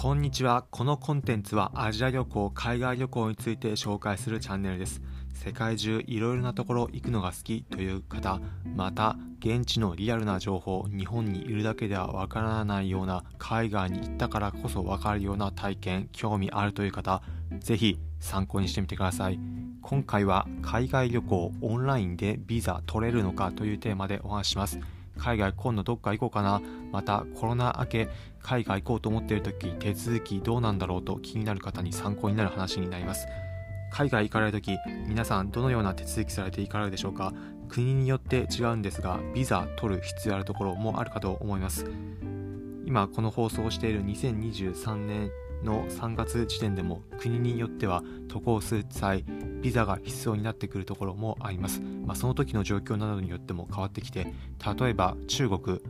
[0.00, 0.64] こんにちは。
[0.70, 5.02] このコンテンツはアジア旅行、海外旅行について紹介するチャンネルです。
[5.34, 8.40] 世界中いろいろなところ行くのが好きという方、
[8.74, 17.20] また現地のリアルな情報、日本にいるだけではわからないような海外に行ったからこそわかるような体験、興味あるという方、
[17.58, 19.38] ぜひ参考にしてみてください。
[19.82, 24.80] 今回は海外旅行オンラインでビザ取れるのかというテーマでお話します。
[25.20, 26.60] 海外今度どっか行こうかな。
[26.90, 28.08] またコロナ明け
[28.42, 33.26] 海外行こうと思っている時手続きどうなんだろうと気になる方に参考になる話になります。
[33.92, 37.32] 海外行かれる時皆さんどのような手続きされて行かれるでしょうか。
[37.68, 41.86] 国によって違うんですがビザ取る必要あるところもあるかと思います。
[42.86, 45.30] 今この放送をしている2023年
[45.62, 49.24] の3月時点でも国によっては渡航する際
[49.60, 54.32] ビザが必要になってくるところもあります、まあ、その時の状況などによっても変わってきて
[54.78, 55.80] 例えば中国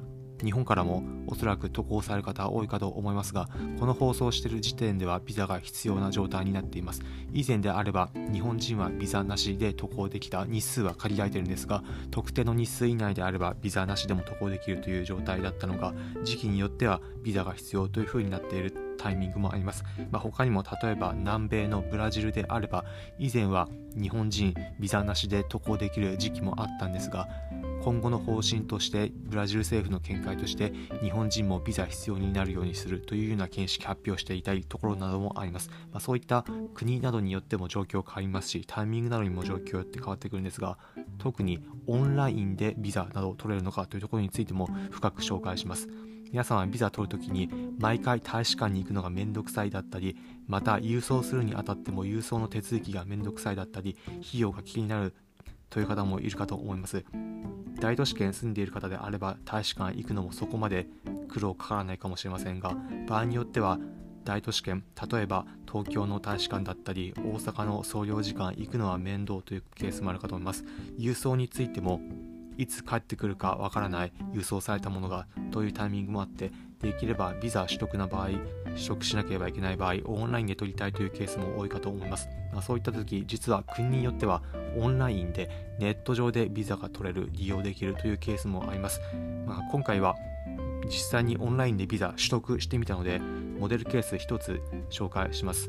[0.45, 7.03] 日本からもおそらく渡航される方多いかと思いますがこの放送している時点ではビザが必要な状態になっています。
[7.33, 18.90] 以前であれば日本人はビザなしで渡航できた日数は限られているんですが特定の日数以内であればビザなしでも渡航できるという状態だったのが時期によってはビザが必要というふうになっている。
[19.01, 22.85] タイミングもあります、まあ、他にも例えば南米のブラジルであれば
[23.19, 27.27] 以前は日本人ビザなしで渡航できる時期もあったんですが
[27.83, 40.77] 今後の方針としてブラジル政府の見解として日本人もビザ必要になるようにするというような見識発表していたいところなどもあります、まあ、そういった国などによっても状況変わりますしタイミングなどにも状況よって変わってくるんですが
[41.19, 45.89] 特にオンラインでビザなどを取れるのかというところについても深く紹介します。
[46.33, 55.13] 皆さんはビザ取るときに毎回大使館に行くのがめんどくさいだったりまた郵送するにあたっても郵送の手続きがめんどくさいだったり費用が気になる
[55.69, 57.05] という方もいるかと思います。
[57.81, 60.87] 大都市圏住んでいる方であれば大使館行くのもそこまで
[61.29, 62.77] 苦労かからないかもしれませんが
[63.09, 63.79] 場合によっては
[64.25, 70.65] 大都市圏例えば東京の大使館だったり大阪の総領事館行くのは面倒というケースもあるかと思います。
[70.99, 72.01] 郵送についても
[72.61, 84.43] いつ帰ってくるかわからない輸送されたものがというタイミングもあってできればビザ取得な場合取得しなければいけない場合オンラインで取りたいというケースも多いかと思います、まあ、そういった時実は国によっては
[84.77, 89.01] オンラインでネット上でビザが取れる利用できるというケースもあります、
[89.47, 90.17] まあ、今回は
[90.85, 93.21] 実際にオンラインでビザ取得してみたので
[93.59, 94.61] モデルケース1つ
[94.91, 95.69] 紹介します。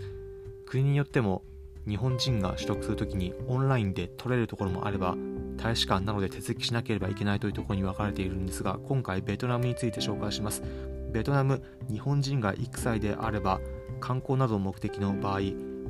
[0.72, 1.44] 国によっても
[1.88, 5.16] 日本人が取得するときにオンラインで取れるところもあれば
[5.58, 10.64] 大使館などで手続きしなければいけないというところに分かれているんですが今回ベトナムについて紹介します。
[11.12, 13.60] ベトナム日本人が行く際であれば
[14.00, 15.42] 観光など目的の場合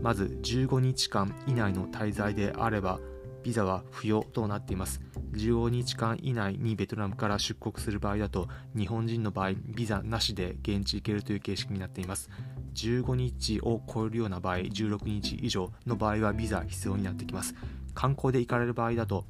[0.01, 2.99] まず15日間以内の滞在であれば
[3.43, 5.01] ビザは不要となっています。
[5.33, 12.29] 15日間以内にベトナムから出国する場合だと日本人の場合ビザなしで現地行けるという形式になっています。
[12.73, 17.55] 15日を超えるような場合16日以上の場合はビザ必要になってきます。
[17.93, 19.25] 観光で行かれる場合だと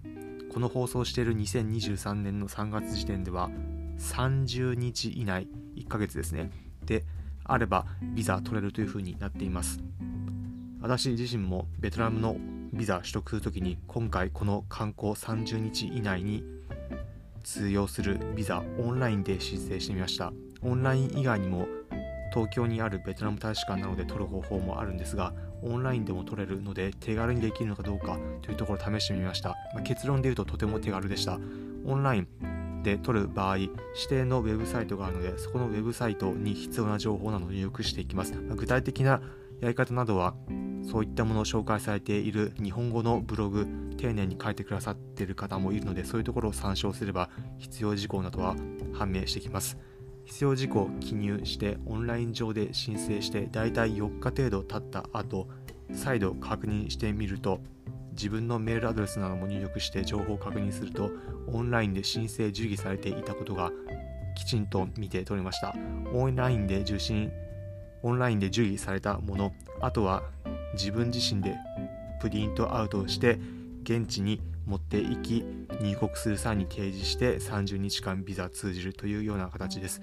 [0.53, 3.49] この放送している2023年の3月時点では
[3.97, 6.51] 30日以内1ヶ月ですね。
[6.85, 7.05] で
[7.43, 9.79] あればビザ取れるというふうになっています。
[10.81, 12.37] 私自身もベトナムの
[12.73, 16.43] ビザ取得するときに今回この観光30日以内に
[17.43, 20.33] 通用するビザオンラインで申請してみました。
[20.61, 21.67] オンライン以外にも
[22.31, 31.39] 東京にあるベトナム大使館などで取る方法もあるんですがオンラインでも取れるので手軽にできるのかどうかというところを試してみました、まあ、結論で言うととても手軽でした。
[31.85, 33.71] オンラインで取る場合指
[34.09, 39.21] 定のウェブサイトがあるのでそこのウェブサイトに必要な情報などを入力していきます、まあ、具体的な
[39.59, 40.33] やり方などは
[40.89, 48.55] そういったものを紹介されている日本語のブログ丁寧に書いてくださっている方もいるのでそういうところを参照すれば必要事項などは
[48.93, 49.77] 判明してきます。
[50.25, 55.47] 必要事項を記入してオンライン上で申請してだいたい4日程度経った後
[55.93, 57.61] 再度確認してみると
[58.11, 61.11] 自分のメールアドレスなども入力して情報を確認すると
[61.47, 63.71] オンラインで申請受理されていたことが
[64.35, 65.75] きちんと見て取れました。
[66.13, 67.31] オンラインで受信
[68.03, 70.23] オンラインで受理されたものあとは
[70.73, 71.55] 自分自身で
[72.19, 73.39] プリントアウトして
[73.83, 75.43] 現地に持っていき
[75.81, 80.01] 入国する際に提示して30日間ビザ通じるというような形です。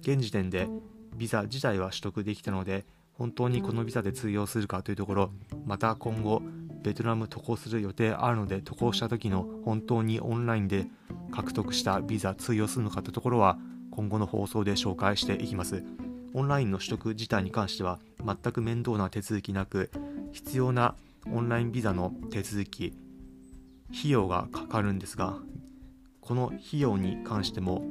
[0.00, 0.68] 現時点で
[1.16, 5.30] ビザ自体は取得できたので本当にこのビザで通用するかというところ
[5.64, 6.42] また今後
[6.82, 10.86] ベトナム渡航する予定あるので渡航した時の本当にオンラインで
[11.32, 13.58] 獲得したビザ通用するのかというところは
[13.90, 15.84] 今後の放送で紹介していきます。
[16.34, 19.90] オンラインの取得自体に関しては全く面倒な手続きなく
[20.32, 20.96] 必要な
[21.32, 22.92] オンラインビザの手続き
[23.90, 25.38] 費用がかかるんですが
[26.20, 27.82] この費用に関しても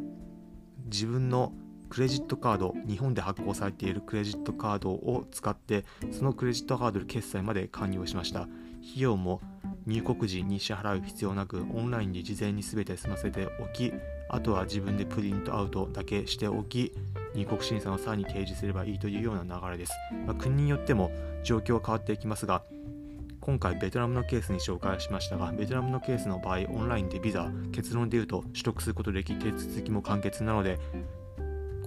[0.86, 1.54] 自分の
[1.90, 8.48] クレジットカード日本で発行されているクレジットカードを使ってそのクレジットカードで決済まで完了しました。
[8.84, 9.42] 費用も
[9.86, 13.94] 入国時に支払う必要なくオンラインで事前に全て済ませておき
[14.30, 16.94] あとは自分でプリントアウトだけしておき
[17.34, 19.94] 入国審査の際に提示すればいいというような流れです、
[20.26, 21.12] まあ、国によっても
[21.44, 22.64] 状況は変わっていきますが
[23.46, 30.80] 今回ベトナムのケースに紹介しましたがベトナムのケースの場合オンラインでビザ結論で言うと取得することでき手続きも簡潔なので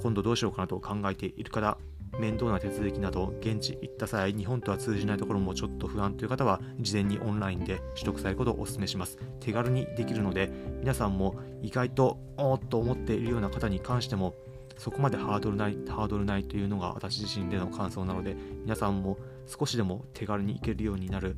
[0.03, 1.79] 今度どうしようかなと考えている方
[2.19, 9.19] 面倒な手続きなど現地行った際日本とは通じないところもちょっと不安という方は事前にオンラインで取得されることをお勧めします。
[9.41, 10.51] 手軽にできるので
[10.81, 14.35] 皆さんも意外とおっと思っているような方に関しても
[14.77, 21.37] そこまでハードルないハードルないというのが私自身での感想なので皆さんも少しでも手軽に行けるようになる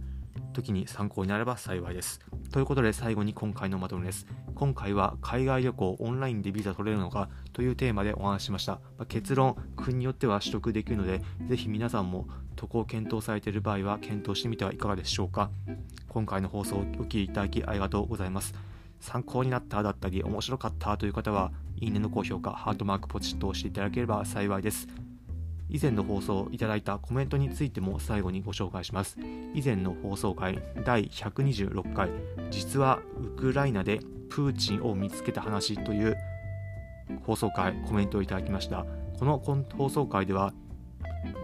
[0.52, 2.20] 時に参考になれば幸いです。
[2.50, 4.26] ということで最後に今回のまとめです。
[4.54, 8.80] 今回は海外旅行オンラインでビザ取れるのかというテーマでお話ししました。
[8.98, 12.26] ま、結論、国によっては取得できるので、ぜひ皆さんも
[12.56, 15.50] 渡航検討されている場合は検討してみてはいかがでしょうか。
[16.08, 18.54] 今回の放送をお聴きいただきありがとうございます。
[19.00, 24.88] 参考になっただったり面白かったという方はいいねの高評価、ハートマークポチッと押していただければ幸いです。
[25.70, 29.18] 以前の放送いただいたコメントについても最後にご紹介します。
[29.54, 32.10] 以前の放送回第126回、
[32.50, 34.00] 実はウクライナで
[34.30, 36.16] プーチンを見つけた話という
[37.24, 38.86] 放送回、コメントをいただきました。
[39.18, 40.52] この放送回では、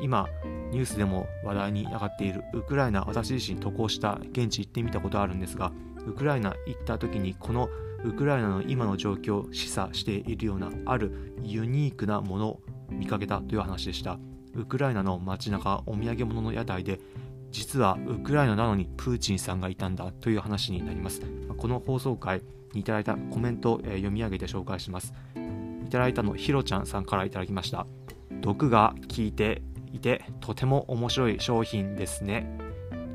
[0.01, 0.27] 今、
[0.71, 5.73] ニュースでも話題に上がっているウクライナ、私自身渡航した現地行ってみたことあるんですが、
[6.07, 7.69] ウクライナ行った時にこの
[8.05, 12.61] ウクライナの今の状況を示唆しているようなあるユニークなもの
[12.99, 14.19] 見かけたという話でした。
[14.55, 17.01] ウクライナの街中お土産物の屋台で
[17.51, 21.23] 実はウクライナなのにプーチンさんがいたんだという話になります。
[21.57, 22.43] この放送回
[22.73, 25.15] にいただいたコメントを読み上げて紹介します。
[25.85, 27.87] いただいたのひろちゃんさんからいただきました。
[28.41, 29.63] 毒が効いて
[29.93, 32.59] いてとても面白い商品ですね。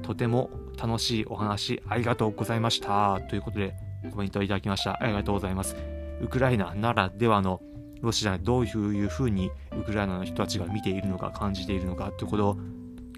[0.01, 0.49] とても
[0.81, 3.19] 楽しいお話ありがとうございました。
[3.29, 3.75] ということで
[4.11, 4.97] コメントをいただきました。
[5.03, 5.75] ありがとうございます。
[6.21, 7.61] ウクライナならではの
[8.01, 12.57] ロシアでどういうふうにウクライナの人たちが見ているのか感じているのかということを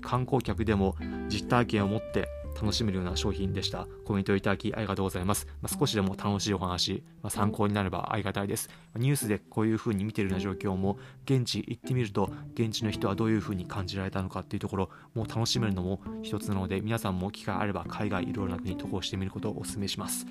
[0.02, 0.96] 観光客でも
[1.30, 2.28] 実体験を持って
[2.60, 3.88] 楽しめるような商品でした。
[4.06, 5.48] コメントいただきありがとうございます。
[5.62, 8.70] まあ、少しでも楽しいお話、まあ、参考になればありがたいです。
[8.96, 20.26] ニュースでこういうふうに見ているような状況も現地行ってみると現地の人はどういうふうに感じられたのかっていうところもう楽しめるのも一つなので皆さんも機会あれば海外いろいろな国に渡航してみることをお勧めします。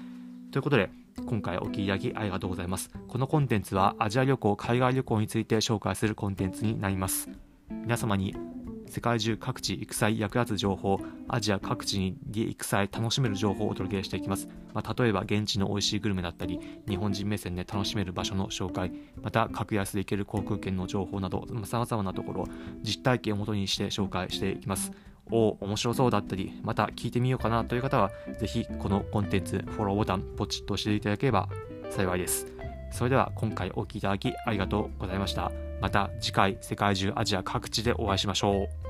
[0.51, 0.91] ということで
[1.27, 2.91] 今回お聞きいただきありがとうございます。
[3.07, 7.29] このコンテンツはアジア旅行、海外旅行について紹介するコンテンツになります。
[7.71, 8.35] 皆様に
[8.89, 10.99] 世界中各地行く際役立つ情報、
[11.29, 14.49] アジア各地に行く際楽しめる情報をお届けしていきます。
[14.75, 16.59] まあ、例えば現地の美味しいグルメだったり、
[16.89, 18.93] 日本人目線で楽しめる場所の紹介、
[19.23, 22.49] また格安で行ける航空券の情報など、さまざ、まなところ、
[22.83, 24.91] 実体験をもとにして紹介していきます。
[25.31, 31.49] お面白そうだったり、また聞いてみようかなという方は、ぜひこのコンテンツ、フォローボタン、ポチッと押していただければ
[31.91, 32.47] 幸いです。
[32.93, 35.51] それでは今回お聴きいただきありがとうございました。
[35.81, 38.90] また次回世界中アジア各地でお会いしましょう。